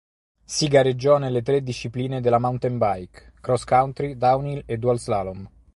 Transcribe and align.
Si 0.43 0.67
gareggiò 0.67 1.19
nelle 1.19 1.43
tre 1.43 1.61
discipline 1.61 2.21
della 2.21 2.39
mountain 2.39 2.79
bike, 2.79 3.33
cross 3.39 3.65
country, 3.65 4.17
downhill 4.17 4.63
e 4.65 4.77
dual 4.79 4.97
slalom. 4.99 5.47